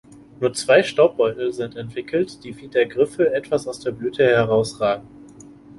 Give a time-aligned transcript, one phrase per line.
[0.39, 5.07] Nur zwei Staubbeutel sind entwickelt, die wie der Griffel etwas aus der Blüte herausragen.